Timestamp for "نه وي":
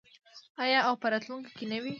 1.71-1.89